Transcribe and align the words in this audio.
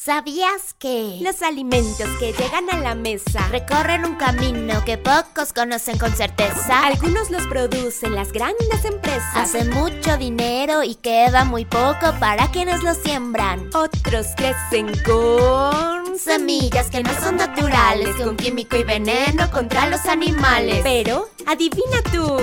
¿Sabías 0.00 0.76
que 0.78 1.18
los 1.22 1.42
alimentos 1.42 2.08
que 2.20 2.32
llegan 2.32 2.70
a 2.70 2.78
la 2.78 2.94
mesa 2.94 3.48
recorren 3.48 4.04
un 4.04 4.14
camino 4.14 4.84
que 4.84 4.96
pocos 4.96 5.52
conocen 5.52 5.98
con 5.98 6.14
certeza? 6.14 6.86
Algunos 6.86 7.30
los 7.30 7.44
producen 7.48 8.14
las 8.14 8.30
grandes 8.30 8.84
empresas. 8.84 9.34
Hacen 9.34 9.70
mucho 9.70 10.16
dinero 10.16 10.84
y 10.84 10.94
queda 10.94 11.44
muy 11.44 11.64
poco 11.64 12.14
para 12.20 12.48
quienes 12.52 12.84
los 12.84 12.96
siembran. 12.98 13.70
Otros 13.74 14.28
crecen 14.36 14.86
con 15.04 16.16
semillas 16.16 16.90
que 16.90 17.02
no 17.02 17.12
son 17.20 17.36
naturales, 17.36 18.14
con 18.22 18.36
químico 18.36 18.76
y 18.76 18.84
veneno 18.84 19.50
contra 19.50 19.88
los 19.88 20.06
animales. 20.06 20.78
Pero, 20.84 21.28
adivina 21.44 22.00
tú. 22.12 22.36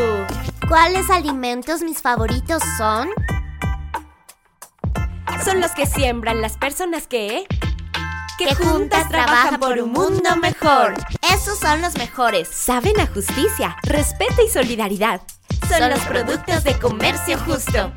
¿Cuáles 0.68 1.10
alimentos 1.10 1.84
mis 1.84 2.02
favoritos 2.02 2.62
son? 2.78 3.08
Son 5.46 5.62
los 5.62 5.72
que 5.74 5.86
siembran 5.86 6.42
las 6.42 6.58
personas 6.58 7.06
que... 7.06 7.46
Que, 8.40 8.54
juntas 8.56 9.08
trabajan 9.08 9.60
por 9.60 9.80
un 9.80 9.92
mundo 9.92 10.36
mejor. 10.42 10.96
Esos 11.32 11.60
son 11.60 11.82
los 11.82 11.96
mejores. 11.98 12.48
Saben 12.50 13.00
a 13.00 13.06
justicia, 13.06 13.78
respeto 13.84 14.42
y 14.46 14.50
solidaridad. 14.50 15.22
Son, 15.70 15.90
los 15.90 16.00
productos 16.02 16.64
de 16.64 16.78
comercio 16.80 17.38
justo. 17.38 17.94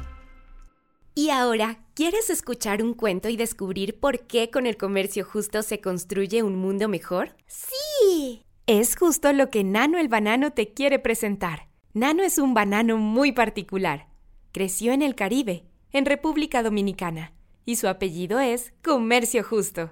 Y 1.15 1.31
ahora, 1.31 1.79
¿quieres 1.95 2.31
escuchar 2.31 2.83
un 2.83 2.95
cuento 2.95 3.31
y 3.31 3.37
descubrir 3.37 3.99
por 3.99 4.27
qué 4.27 4.51
con 4.51 4.67
el 4.67 4.77
comercio 4.77 5.25
justo 5.25 5.63
se 5.63 5.81
construye 5.81 6.43
un 6.43 6.55
mundo 6.55 6.87
mejor? 6.87 7.35
Sí. 7.47 8.45
Es 8.67 8.95
justo 8.95 9.33
lo 9.33 9.51
que 9.51 9.65
Nano 9.65 9.99
el 9.99 10.09
banano 10.09 10.53
te 10.53 10.73
quiere 10.73 10.99
presentar. 10.99 11.69
Nano 11.95 12.23
es 12.23 12.39
un 12.39 12.53
banano 12.53 12.99
muy 12.99 13.33
particular. 13.33 14.07
Creció 14.53 14.93
en 14.93 15.03
el 15.03 15.15
Caribe, 15.15 15.65
en 15.93 16.05
República 16.05 16.63
Dominicana 16.63 17.33
y 17.69 17.77
su 17.77 17.87
apellido 17.87 18.41
es 18.41 18.73
Comercio 18.83 19.45
Justo. 19.45 19.91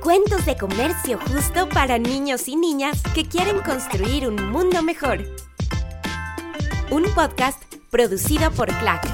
Cuentos 0.00 0.46
de 0.46 0.56
comercio 0.56 1.18
justo 1.18 1.68
para 1.68 1.98
niños 1.98 2.46
y 2.46 2.54
niñas 2.54 3.02
que 3.12 3.24
quieren 3.24 3.58
construir 3.58 4.28
un 4.28 4.48
mundo 4.48 4.80
mejor. 4.80 5.18
Un 6.92 7.02
podcast 7.12 7.60
producido 7.90 8.52
por 8.52 8.68
Clack. 8.78 9.04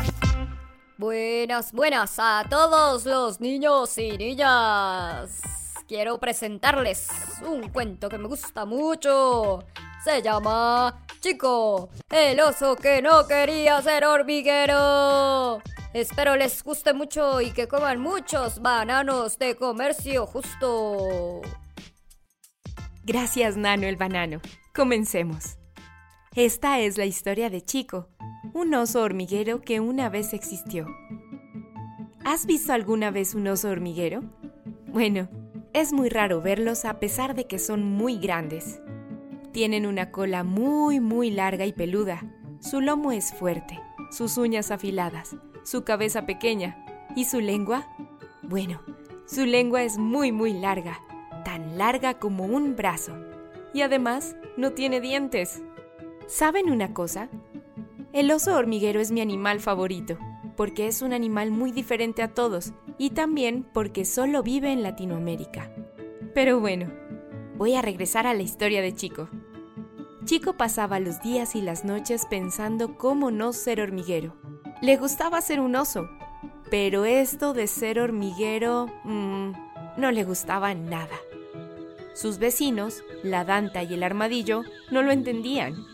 Buenas, 0.99 1.73
buenas 1.73 2.17
a 2.19 2.45
todos 2.51 3.07
los 3.07 3.41
niños 3.41 3.97
y 3.97 4.19
niñas. 4.19 5.41
Quiero 5.89 6.19
presentarles 6.19 7.09
un 7.49 7.71
cuento 7.71 8.11
que 8.11 8.19
me 8.19 8.29
gusta 8.29 8.67
mucho. 8.67 9.65
Se 10.05 10.21
llama 10.21 11.07
Chico, 11.21 11.89
el 12.11 12.39
oso 12.41 12.77
que 12.77 13.01
no 13.01 13.27
quería 13.27 13.81
ser 13.81 14.05
hormiguero. 14.05 15.63
Espero 15.95 16.35
les 16.35 16.65
guste 16.65 16.93
mucho 16.93 17.41
y 17.41 17.53
que 17.53 17.69
coman 17.69 18.01
muchos 18.01 18.61
bananos 18.61 19.39
de 19.39 19.55
comercio 19.55 20.27
justo. 20.27 21.41
Gracias, 23.05 23.57
Nano 23.57 23.87
el 23.87 23.95
banano. 23.95 24.41
Comencemos. 24.75 25.57
Esta 26.35 26.81
es 26.81 26.99
la 26.99 27.05
historia 27.05 27.49
de 27.49 27.65
Chico, 27.65 28.09
un 28.55 28.75
oso 28.75 29.03
hormiguero 29.03 29.61
que 29.61 29.79
una 29.79 30.09
vez 30.09 30.33
existió. 30.33 30.89
¿Has 32.25 32.45
visto 32.45 32.73
alguna 32.73 33.13
vez 33.13 33.37
un 33.37 33.47
oso 33.47 33.69
hormiguero? 33.69 34.25
Bueno, 34.89 35.29
es 35.73 35.93
muy 35.93 36.09
raro 36.09 36.43
verlos 36.43 36.85
a 36.87 36.99
pesar 36.99 37.37
de 37.37 37.47
que 37.47 37.61
son 37.61 37.85
muy 37.85 38.19
grandes. 38.19 38.81
Tienen 39.53 39.87
una 39.87 40.11
cola 40.11 40.43
muy, 40.43 40.99
muy 40.99 41.31
larga 41.31 41.67
y 41.67 41.73
peluda. 41.73 42.21
Su 42.59 42.81
lomo 42.81 43.13
es 43.13 43.33
fuerte, 43.33 43.79
sus 44.11 44.39
uñas 44.39 44.73
afiladas, 44.73 45.37
su 45.65 45.83
cabeza 45.83 46.27
pequeña 46.27 46.85
y 47.17 47.25
su 47.25 47.41
lengua, 47.41 47.89
bueno, 48.43 48.81
su 49.27 49.47
lengua 49.47 49.83
es 49.83 49.99
muy 49.99 50.31
muy 50.31 50.53
larga, 50.53 51.01
tan 51.45 51.79
larga 51.79 52.19
como 52.19 52.45
un 52.45 52.77
brazo, 52.77 53.17
y 53.73 53.81
además 53.81 54.37
no 54.57 54.73
tiene 54.73 55.01
dientes. 55.01 55.63
¿Saben 56.27 56.71
una 56.71 56.93
cosa? 56.93 57.29
El 58.13 58.31
oso 58.31 58.55
hormiguero 58.55 59.01
es 59.01 59.11
mi 59.11 59.21
animal 59.21 59.61
favorito, 59.61 60.19
porque 60.57 60.87
es 60.87 61.03
un 61.03 61.13
animal 61.13 61.51
muy 61.51 61.73
diferente 61.73 62.23
a 62.23 62.33
todos 62.33 62.73
y 62.99 63.11
también 63.11 63.67
porque 63.73 64.05
solo 64.05 64.43
vive 64.43 64.71
en 64.71 64.83
Latinoamérica. 64.83 65.75
Pero 66.35 66.61
bueno, 66.61 66.93
voy 67.57 67.75
a 67.75 67.83
regresar 67.83 68.27
a 68.27 68.35
la 68.35 68.43
historia 68.43 68.83
de 68.83 68.95
Chico. 68.95 69.29
Chico 70.25 70.57
pasaba 70.57 71.01
los 71.01 71.21
días 71.23 71.57
y 71.57 71.61
las 71.61 71.85
noches 71.85 72.27
pensando 72.31 72.97
cómo 72.97 73.31
no 73.31 73.53
ser 73.53 73.81
hormiguero 73.81 74.44
le 74.81 74.97
gustaba 74.97 75.41
ser 75.41 75.61
un 75.61 75.77
oso, 75.77 76.09
pero 76.71 77.05
esto 77.05 77.55
de 77.55 77.67
ser 77.67 78.01
hormiguero 78.01 78.87
mmm, 79.05 79.53
no 79.97 80.11
le 80.11 80.25
gustaba 80.25 80.75
nada. 80.75 81.17
Sus 82.15 82.39
vecinos, 82.39 83.03
la 83.23 83.45
Danta 83.45 83.83
y 83.83 83.95
el 83.95 84.03
Armadillo, 84.03 84.63
no 84.91 85.03
lo 85.03 85.11
entendían. 85.11 85.75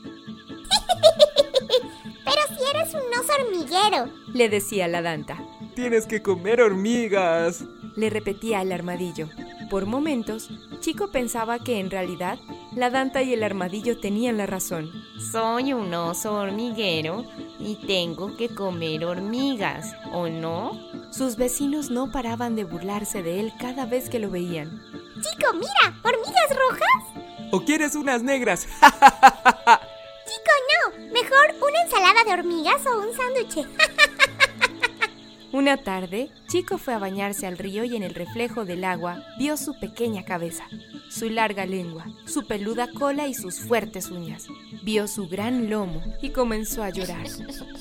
pero 2.25 2.41
si 2.49 2.77
eres 2.77 2.95
un 2.95 3.19
oso 3.19 3.33
hormiguero, 3.41 4.13
le 4.35 4.49
decía 4.49 4.87
la 4.89 5.03
Danta. 5.03 5.39
Tienes 5.75 6.07
que 6.07 6.21
comer 6.21 6.61
hormigas, 6.61 7.65
le 7.97 8.11
repetía 8.11 8.63
el 8.63 8.73
Armadillo. 8.73 9.29
Por 9.71 9.87
momentos, 9.87 10.51
Chico 10.81 11.11
pensaba 11.11 11.59
que 11.59 11.79
en 11.79 11.91
realidad 11.91 12.39
la 12.75 12.91
Danta 12.91 13.23
y 13.23 13.33
el 13.33 13.43
Armadillo 13.43 13.99
tenían 14.01 14.37
la 14.37 14.47
razón. 14.47 14.91
Soy 15.31 15.73
un 15.73 15.95
oso 15.95 16.35
hormiguero 16.35 17.25
y 17.61 17.77
tengo 17.87 18.37
que 18.37 18.49
comer 18.49 19.05
hormigas, 19.05 19.95
¿o 20.13 20.29
no? 20.29 20.73
Sus 21.11 21.37
vecinos 21.37 21.91
no 21.91 22.11
paraban 22.11 22.57
de 22.57 22.65
burlarse 22.65 23.23
de 23.23 23.41
él 23.41 23.53
cada 23.59 23.87
vez 23.87 24.09
que 24.09 24.19
lo 24.19 24.31
veían. 24.31 24.83
Chico, 25.15 25.53
mira, 25.55 26.01
hormigas 26.03 26.57
rojas. 26.57 27.51
¿O 27.53 27.61
quieres 27.65 27.95
unas 27.95 28.23
negras? 28.23 28.67
Chico, 28.81 30.53
no, 30.71 31.13
mejor 31.13 31.55
una 31.61 31.83
ensalada 31.83 32.25
de 32.25 32.33
hormigas 32.33 32.87
o 32.87 33.01
un 33.01 33.15
sándwich. 33.15 33.67
Una 35.53 35.77
tarde, 35.79 36.31
Chico 36.49 36.79
fue 36.79 36.95
a 36.95 36.99
bañarse 36.99 37.47
al 37.47 37.59
río 37.59 37.83
y 37.83 37.97
en 37.97 38.05
el 38.05 38.15
reflejo 38.15 38.65
del 38.65 38.85
agua 38.85 39.25
vio 39.37 39.57
su 39.57 39.79
pequeña 39.81 40.25
cabeza, 40.25 40.65
su 41.11 41.29
larga 41.29 41.67
lengua, 41.67 42.07
su 42.25 42.47
peluda 42.47 42.89
cola 42.93 43.27
y 43.27 43.35
sus 43.35 43.59
fuertes 43.59 44.11
uñas. 44.11 44.47
Vio 44.83 45.09
su 45.09 45.29
gran 45.29 45.69
lomo 45.69 46.01
y 46.23 46.31
comenzó 46.31 46.83
a 46.83 46.91
llorar. 46.91 47.27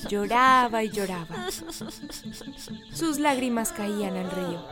Lloraba 0.08 0.82
y 0.82 0.90
lloraba. 0.90 1.46
Sus 2.92 3.18
lágrimas 3.18 3.72
caían 3.72 4.16
al 4.16 4.30
río. 4.30 4.64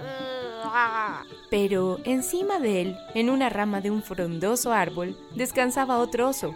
Pero 1.51 2.01
encima 2.05 2.59
de 2.59 2.83
él, 2.83 2.97
en 3.15 3.31
una 3.31 3.49
rama 3.49 3.81
de 3.81 3.91
un 3.91 4.03
frondoso 4.03 4.73
árbol, 4.73 5.17
descansaba 5.35 5.99
otro 5.99 6.29
oso, 6.29 6.55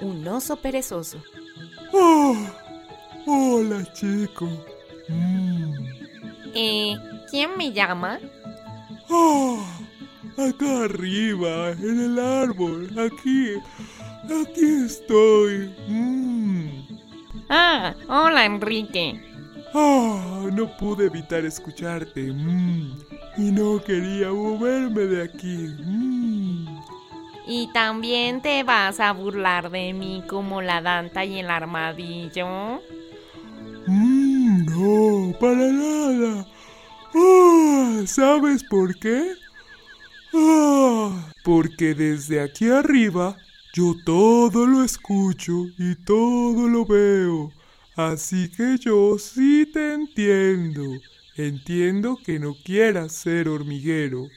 un 0.00 0.26
oso 0.26 0.56
perezoso. 0.56 1.22
Oh, 1.92 2.36
hola, 3.26 3.84
chico. 3.92 4.48
Mm. 5.08 5.74
Eh, 6.54 6.96
¿quién 7.30 7.56
me 7.56 7.72
llama? 7.72 8.18
Oh, 9.10 9.62
acá 10.38 10.84
arriba, 10.84 11.72
en 11.72 12.00
el 12.00 12.18
árbol, 12.18 12.88
aquí, 12.98 13.54
aquí 14.24 14.84
estoy. 14.84 15.74
Mm. 15.88 16.68
Ah, 17.48 17.94
hola 18.08 18.44
Enrique. 18.44 19.20
Ah, 19.74 20.46
no 20.52 20.76
pude 20.76 21.06
evitar 21.06 21.44
escucharte. 21.44 22.32
Mm. 22.32 22.92
Y 23.36 23.52
no 23.52 23.82
quería 23.82 24.30
moverme 24.32 25.02
de 25.02 25.22
aquí. 25.22 25.74
¿Y 27.46 27.68
también 27.72 28.42
te 28.42 28.62
vas 28.62 29.00
a 29.00 29.12
burlar 29.12 29.70
de 29.70 29.92
mí 29.92 30.22
como 30.28 30.60
la 30.60 30.82
Danta 30.82 31.24
y 31.24 31.38
el 31.38 31.50
armadillo? 31.50 32.82
No, 33.86 35.32
para 35.38 35.72
nada. 35.72 36.46
Ah, 37.14 38.02
¿Sabes 38.06 38.62
por 38.64 38.98
qué? 38.98 39.32
Ah, 40.34 41.32
porque 41.44 41.94
desde 41.94 42.40
aquí 42.40 42.68
arriba 42.68 43.36
yo 43.72 43.94
todo 44.04 44.66
lo 44.66 44.84
escucho 44.84 45.66
y 45.78 45.94
todo 45.94 46.68
lo 46.68 46.84
veo. 46.84 47.52
Así 47.96 48.48
que 48.48 48.76
yo 48.78 49.18
sí 49.18 49.66
te 49.72 49.94
entiendo. 49.94 50.82
Entiendo 51.36 52.16
que 52.24 52.38
no 52.38 52.54
quieras 52.64 53.12
ser 53.12 53.48
hormiguero. 53.48 54.28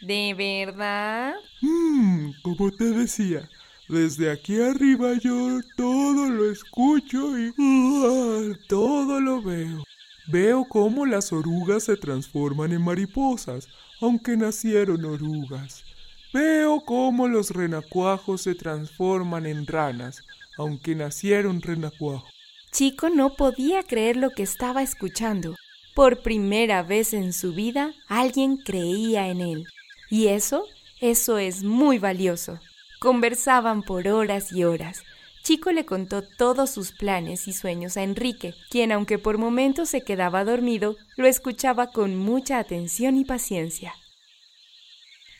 ¿De 0.00 0.34
verdad? 0.34 1.34
Mmm, 1.62 2.30
como 2.42 2.70
te 2.70 2.84
decía, 2.84 3.48
desde 3.88 4.30
aquí 4.30 4.60
arriba 4.60 5.14
yo 5.14 5.60
todo 5.76 6.28
lo 6.28 6.50
escucho 6.50 7.38
y 7.38 7.48
uh, 7.58 8.54
todo 8.68 9.20
lo 9.20 9.40
veo. 9.42 9.85
Veo 10.28 10.64
cómo 10.68 11.06
las 11.06 11.32
orugas 11.32 11.84
se 11.84 11.96
transforman 11.96 12.72
en 12.72 12.82
mariposas, 12.82 13.68
aunque 14.00 14.36
nacieron 14.36 15.04
orugas. 15.04 15.84
Veo 16.32 16.80
cómo 16.80 17.28
los 17.28 17.50
renacuajos 17.50 18.42
se 18.42 18.54
transforman 18.56 19.46
en 19.46 19.66
ranas, 19.66 20.22
aunque 20.58 20.96
nacieron 20.96 21.62
renacuajos. 21.62 22.28
Chico 22.72 23.08
no 23.08 23.34
podía 23.34 23.84
creer 23.84 24.16
lo 24.16 24.30
que 24.30 24.42
estaba 24.42 24.82
escuchando. 24.82 25.54
Por 25.94 26.22
primera 26.22 26.82
vez 26.82 27.14
en 27.14 27.32
su 27.32 27.54
vida, 27.54 27.94
alguien 28.08 28.56
creía 28.56 29.28
en 29.28 29.40
él. 29.40 29.64
Y 30.10 30.26
eso, 30.26 30.64
eso 31.00 31.38
es 31.38 31.62
muy 31.62 31.98
valioso. 31.98 32.58
Conversaban 32.98 33.82
por 33.82 34.08
horas 34.08 34.52
y 34.52 34.64
horas. 34.64 35.04
Chico 35.46 35.70
le 35.70 35.86
contó 35.86 36.22
todos 36.22 36.70
sus 36.70 36.90
planes 36.90 37.46
y 37.46 37.52
sueños 37.52 37.96
a 37.96 38.02
Enrique, 38.02 38.52
quien 38.68 38.90
aunque 38.90 39.16
por 39.16 39.38
momentos 39.38 39.88
se 39.88 40.02
quedaba 40.02 40.44
dormido, 40.44 40.96
lo 41.16 41.28
escuchaba 41.28 41.92
con 41.92 42.16
mucha 42.16 42.58
atención 42.58 43.16
y 43.16 43.24
paciencia. 43.24 43.94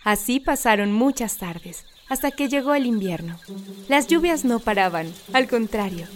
Así 0.05 0.38
pasaron 0.38 0.93
muchas 0.93 1.38
tardes, 1.38 1.87
hasta 2.08 2.31
que 2.31 2.49
llegó 2.49 2.76
el 2.76 2.87
invierno. 2.87 3.37
Las 3.88 4.06
lluvias 4.06 4.44
no 4.44 4.61
paraban, 4.61 5.12
al 5.32 5.49
contrario, 5.49 6.06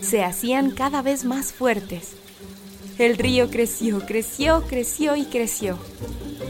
se 0.00 0.24
hacían 0.24 0.72
cada 0.72 1.00
vez 1.00 1.24
más 1.24 1.52
fuertes. 1.52 2.16
El 2.98 3.16
río 3.16 3.50
creció, 3.50 4.04
creció, 4.04 4.64
creció 4.66 5.14
y 5.14 5.26
creció, 5.26 5.78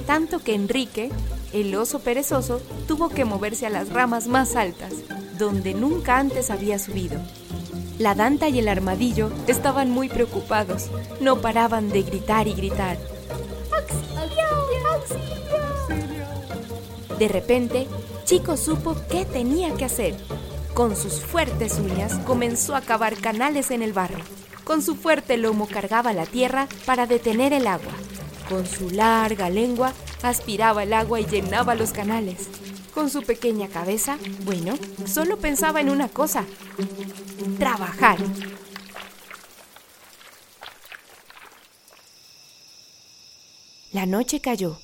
tanto 0.06 0.38
que 0.38 0.54
Enrique, 0.54 1.10
el 1.52 1.74
oso 1.74 1.98
perezoso, 1.98 2.62
tuvo 2.86 3.10
que 3.10 3.26
moverse 3.26 3.66
a 3.66 3.70
las 3.70 3.90
ramas 3.90 4.26
más 4.26 4.56
altas, 4.56 4.94
donde 5.38 5.74
nunca 5.74 6.18
antes 6.18 6.50
había 6.50 6.78
subido. 6.78 7.20
La 7.98 8.14
Danta 8.14 8.48
y 8.48 8.58
el 8.58 8.68
armadillo 8.68 9.30
estaban 9.46 9.90
muy 9.90 10.08
preocupados, 10.08 10.90
no 11.20 11.40
paraban 11.40 11.88
de 11.90 12.02
gritar 12.02 12.46
y 12.46 12.54
gritar. 12.54 12.98
¡Auxilio! 13.72 14.46
¡Auxilio! 14.94 15.38
De 17.18 17.28
repente, 17.28 17.88
Chico 18.24 18.56
supo 18.56 18.94
qué 19.10 19.24
tenía 19.24 19.74
que 19.74 19.84
hacer. 19.86 20.14
Con 20.74 20.94
sus 20.94 21.20
fuertes 21.20 21.80
uñas 21.80 22.18
comenzó 22.26 22.76
a 22.76 22.82
cavar 22.82 23.16
canales 23.16 23.70
en 23.70 23.82
el 23.82 23.92
barro. 23.92 24.18
Con 24.64 24.82
su 24.82 24.94
fuerte 24.94 25.38
lomo 25.38 25.66
cargaba 25.66 26.12
la 26.12 26.26
tierra 26.26 26.68
para 26.84 27.06
detener 27.06 27.52
el 27.52 27.66
agua. 27.66 27.92
Con 28.48 28.66
su 28.66 28.90
larga 28.90 29.50
lengua 29.50 29.92
aspiraba 30.22 30.82
el 30.82 30.92
agua 30.92 31.20
y 31.20 31.26
llenaba 31.26 31.74
los 31.74 31.92
canales. 31.92 32.48
Con 32.94 33.10
su 33.10 33.22
pequeña 33.22 33.68
cabeza, 33.68 34.18
bueno, 34.44 34.76
solo 35.06 35.38
pensaba 35.38 35.80
en 35.80 35.90
una 35.90 36.08
cosa, 36.08 36.44
trabajar. 37.58 38.18
La 43.92 44.06
noche 44.06 44.40
cayó. 44.40 44.78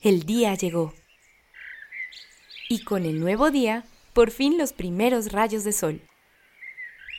El 0.00 0.24
día 0.24 0.54
llegó. 0.54 0.94
Y 2.68 2.84
con 2.84 3.04
el 3.04 3.20
nuevo 3.20 3.50
día, 3.50 3.84
por 4.12 4.30
fin 4.30 4.58
los 4.58 4.72
primeros 4.72 5.32
rayos 5.32 5.64
de 5.64 5.72
sol. 5.72 6.00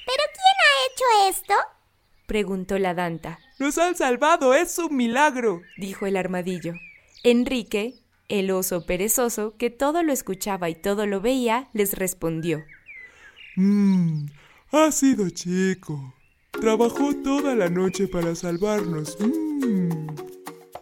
¿Pero 0.06 0.24
quién 0.34 0.56
ha 0.66 0.86
hecho 0.86 1.38
esto? 1.38 1.54
Preguntó 2.28 2.78
la 2.78 2.94
Danta. 2.94 3.40
¡Nos 3.58 3.78
han 3.78 3.96
salvado! 3.96 4.54
¡Es 4.54 4.78
un 4.78 4.96
milagro! 4.96 5.62
Dijo 5.78 6.06
el 6.06 6.18
armadillo. 6.18 6.74
Enrique, 7.24 8.00
el 8.30 8.52
oso 8.52 8.86
perezoso, 8.86 9.56
que 9.58 9.70
todo 9.70 10.04
lo 10.04 10.14
escuchaba 10.14 10.70
y 10.70 10.76
todo 10.76 11.06
lo 11.06 11.20
veía, 11.20 11.70
les 11.74 11.94
respondió. 11.94 12.64
Mmm, 13.56 14.28
ha 14.72 14.92
sido 14.92 15.30
chico. 15.30 16.14
Trabajó 16.52 17.14
toda 17.24 17.56
la 17.56 17.70
noche 17.70 18.08
para 18.08 18.36
salvarnos. 18.36 19.18
Mmm. 19.20 20.08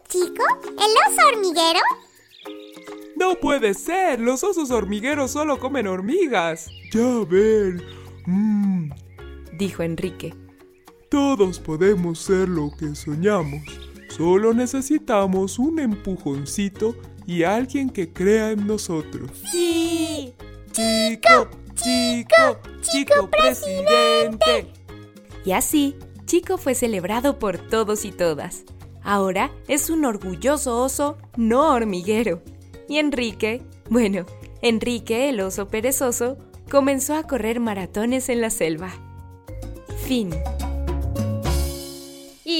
¿Chico? 0.08 0.44
¿El 0.64 1.12
oso 1.12 1.28
hormiguero? 1.32 1.80
No 3.16 3.34
puede 3.34 3.74
ser. 3.74 4.20
Los 4.20 4.44
osos 4.44 4.70
hormigueros 4.70 5.32
solo 5.32 5.58
comen 5.58 5.88
hormigas. 5.88 6.70
Ya 6.92 7.24
ven. 7.28 7.82
Mmm. 8.26 8.90
Dijo 9.58 9.82
Enrique. 9.82 10.34
Todos 11.10 11.58
podemos 11.58 12.20
ser 12.20 12.48
lo 12.48 12.70
que 12.78 12.94
soñamos. 12.94 13.87
Solo 14.18 14.52
necesitamos 14.52 15.58
un 15.58 15.78
empujoncito 15.78 16.94
y 17.26 17.44
alguien 17.44 17.88
que 17.88 18.12
crea 18.12 18.50
en 18.50 18.66
nosotros. 18.66 19.30
Sí. 19.50 20.34
Chico, 20.72 21.48
chico, 21.74 22.58
chico 22.82 23.30
presidente. 23.30 24.72
Y 25.44 25.52
así, 25.52 25.96
Chico 26.28 26.58
fue 26.58 26.74
celebrado 26.74 27.38
por 27.38 27.56
todos 27.56 28.04
y 28.04 28.12
todas. 28.12 28.64
Ahora 29.02 29.50
es 29.66 29.88
un 29.88 30.04
orgulloso 30.04 30.78
oso 30.82 31.16
no 31.38 31.72
hormiguero. 31.72 32.42
Y 32.86 32.98
Enrique, 32.98 33.62
bueno, 33.88 34.26
Enrique, 34.60 35.30
el 35.30 35.40
oso 35.40 35.68
perezoso, 35.68 36.36
comenzó 36.70 37.14
a 37.14 37.22
correr 37.22 37.60
maratones 37.60 38.28
en 38.28 38.42
la 38.42 38.50
selva. 38.50 38.90
Fin. 40.06 40.34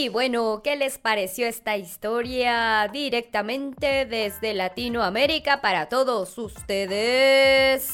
Y 0.00 0.09
bueno, 0.11 0.61
¿qué 0.62 0.77
les 0.77 0.97
pareció 0.97 1.49
esta 1.49 1.77
historia 1.77 2.89
directamente 2.93 4.06
desde 4.06 4.55
Latinoamérica 4.55 5.61
para 5.61 5.89
todos 5.89 6.39
ustedes? 6.39 7.89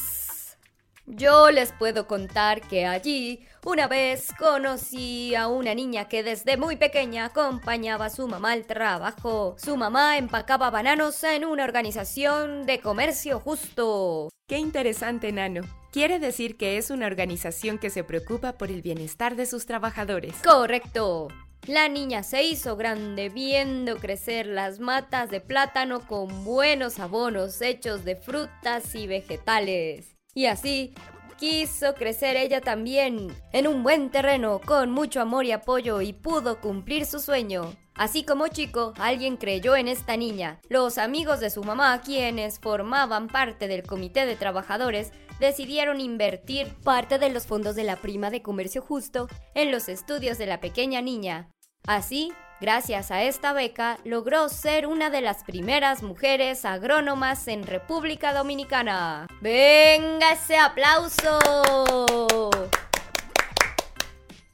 Yo 1.07 1.49
les 1.49 1.71
puedo 1.71 2.05
contar 2.05 2.61
que 2.61 2.85
allí 2.85 3.47
una 3.65 3.87
vez 3.87 4.27
conocí 4.37 5.33
a 5.33 5.47
una 5.47 5.73
niña 5.73 6.07
que 6.07 6.21
desde 6.21 6.57
muy 6.57 6.75
pequeña 6.75 7.25
acompañaba 7.25 8.05
a 8.05 8.11
su 8.11 8.27
mamá 8.27 8.51
al 8.51 8.67
trabajo. 8.67 9.55
Su 9.57 9.75
mamá 9.75 10.19
empacaba 10.19 10.69
bananos 10.69 11.23
en 11.23 11.43
una 11.43 11.63
organización 11.63 12.67
de 12.67 12.81
comercio 12.81 13.39
justo. 13.39 14.29
Qué 14.47 14.59
interesante, 14.59 15.31
Nano. 15.31 15.63
Quiere 15.91 16.19
decir 16.19 16.55
que 16.55 16.77
es 16.77 16.91
una 16.91 17.07
organización 17.07 17.79
que 17.79 17.89
se 17.89 18.03
preocupa 18.03 18.59
por 18.59 18.69
el 18.69 18.83
bienestar 18.83 19.35
de 19.35 19.47
sus 19.47 19.65
trabajadores. 19.65 20.35
Correcto. 20.43 21.29
La 21.67 21.89
niña 21.89 22.21
se 22.21 22.43
hizo 22.43 22.77
grande 22.77 23.29
viendo 23.29 23.97
crecer 23.97 24.45
las 24.45 24.79
matas 24.79 25.31
de 25.31 25.41
plátano 25.41 25.99
con 26.05 26.45
buenos 26.45 26.99
abonos 26.99 27.59
hechos 27.59 28.05
de 28.05 28.15
frutas 28.15 28.93
y 28.93 29.07
vegetales. 29.07 30.15
Y 30.35 30.45
así 30.45 30.93
quiso 31.39 31.95
crecer 31.95 32.37
ella 32.37 32.61
también, 32.61 33.35
en 33.51 33.67
un 33.67 33.81
buen 33.81 34.11
terreno, 34.11 34.61
con 34.63 34.91
mucho 34.91 35.21
amor 35.21 35.45
y 35.45 35.53
apoyo, 35.53 36.01
y 36.01 36.13
pudo 36.13 36.61
cumplir 36.61 37.07
su 37.07 37.19
sueño. 37.19 37.73
Así 37.95 38.23
como 38.23 38.47
chico, 38.47 38.93
alguien 38.99 39.35
creyó 39.35 39.75
en 39.75 39.87
esta 39.87 40.17
niña. 40.17 40.59
Los 40.69 40.99
amigos 40.99 41.39
de 41.39 41.49
su 41.49 41.63
mamá, 41.63 41.99
quienes 42.01 42.59
formaban 42.59 43.27
parte 43.27 43.67
del 43.67 43.81
comité 43.81 44.27
de 44.27 44.35
trabajadores, 44.35 45.11
decidieron 45.39 45.99
invertir 45.99 46.67
parte 46.83 47.17
de 47.17 47.29
los 47.29 47.47
fondos 47.47 47.75
de 47.75 47.85
la 47.85 47.95
prima 47.95 48.29
de 48.29 48.41
comercio 48.41 48.81
justo 48.81 49.27
en 49.55 49.71
los 49.71 49.89
estudios 49.89 50.37
de 50.37 50.45
la 50.45 50.59
pequeña 50.59 51.01
niña. 51.01 51.49
Así, 51.87 52.33
gracias 52.61 53.11
a 53.11 53.21
esta 53.21 53.53
beca, 53.53 53.99
logró 54.03 54.49
ser 54.49 54.87
una 54.87 55.11
de 55.11 55.21
las 55.21 55.43
primeras 55.43 56.01
mujeres 56.01 56.65
agrónomas 56.65 57.47
en 57.47 57.61
República 57.61 58.33
Dominicana. 58.33 59.27
¡Venga 59.39 60.31
ese 60.31 60.57
aplauso! 60.57 61.39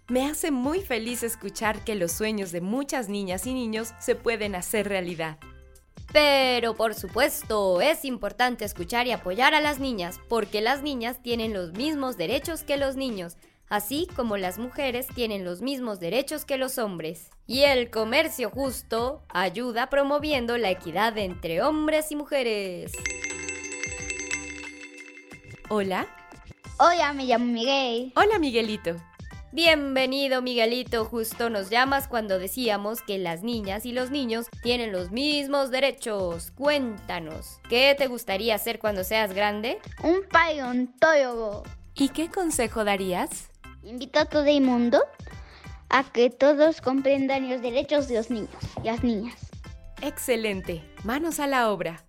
Me 0.10 0.30
hace 0.30 0.52
muy 0.52 0.82
feliz 0.82 1.24
escuchar 1.24 1.86
que 1.86 1.96
los 1.96 2.12
sueños 2.12 2.52
de 2.52 2.60
muchas 2.60 3.08
niñas 3.08 3.48
y 3.48 3.54
niños 3.54 3.94
se 3.98 4.16
pueden 4.16 4.54
hacer 4.56 4.90
realidad. 4.90 5.38
Pero 6.12 6.76
por 6.76 6.94
supuesto, 6.96 7.80
es 7.80 8.04
importante 8.04 8.66
escuchar 8.66 9.08
y 9.08 9.14
apoyar 9.14 9.54
a 9.54 9.62
las 9.62 9.80
niñas, 9.80 10.20
porque 10.28 10.60
las 10.60 10.82
niñas 10.82 11.24
tienen 11.24 11.54
los 11.54 11.72
mismos 11.72 12.18
derechos 12.18 12.64
que 12.64 12.76
los 12.76 12.98
niños, 12.98 13.38
así 13.72 14.06
como 14.18 14.36
las 14.36 14.60
mujeres 14.60 15.08
tienen 15.16 15.46
los 15.46 15.62
mismos 15.62 16.00
derechos 16.00 16.44
que 16.44 16.58
los 16.58 16.78
hombres. 16.78 17.32
Y 17.48 17.62
el 17.62 17.90
comercio 17.90 18.50
justo 18.50 19.24
ayuda 19.30 19.90
promoviendo 19.90 20.58
la 20.58 20.70
equidad 20.70 21.18
entre 21.18 21.64
hombres 21.64 22.12
y 22.12 22.18
mujeres. 22.18 22.92
Hola. 25.70 26.06
Hola, 26.78 27.14
me 27.14 27.24
llamo 27.24 27.46
Miguel. 27.46 28.12
Hola, 28.18 28.40
Miguelito. 28.40 28.98
Bienvenido 29.54 30.42
Miguelito, 30.42 31.04
justo 31.04 31.50
nos 31.50 31.70
llamas 31.70 32.08
cuando 32.08 32.40
decíamos 32.40 33.02
que 33.02 33.18
las 33.18 33.44
niñas 33.44 33.86
y 33.86 33.92
los 33.92 34.10
niños 34.10 34.48
tienen 34.64 34.94
los 34.94 35.12
mismos 35.12 35.72
derechos. 35.72 36.52
Cuéntanos, 36.52 37.60
¿qué 37.70 37.94
te 37.98 38.08
gustaría 38.08 38.56
hacer 38.56 38.80
cuando 38.80 39.04
seas 39.04 39.34
grande? 39.34 39.80
Un 40.04 40.24
paleontólogo. 40.30 41.64
¿Y 41.96 42.10
qué 42.10 42.30
consejo 42.30 42.86
darías? 42.86 43.51
Invito 43.84 44.20
a 44.20 44.26
todo 44.26 44.46
el 44.46 44.62
mundo 44.62 45.02
a 45.90 46.04
que 46.04 46.30
todos 46.30 46.82
comprendan 46.82 47.50
los 47.50 47.62
derechos 47.62 48.08
de 48.08 48.16
los 48.16 48.30
niños 48.30 48.50
y 48.84 48.88
las 48.88 49.04
niñas. 49.04 49.36
Excelente. 50.02 50.84
Manos 51.04 51.40
a 51.40 51.48
la 51.48 51.70
obra. 51.70 52.04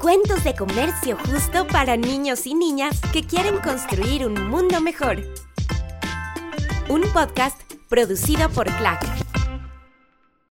Cuentos 0.00 0.44
de 0.44 0.54
comercio 0.54 1.16
justo 1.26 1.66
para 1.66 1.96
niños 1.96 2.46
y 2.46 2.54
niñas 2.54 3.00
que 3.12 3.24
quieren 3.24 3.58
construir 3.58 4.26
un 4.26 4.48
mundo 4.48 4.80
mejor. 4.80 5.22
Un 6.88 7.02
podcast 7.12 7.60
producido 7.88 8.48
por 8.50 8.66
CLAC. 8.76 9.15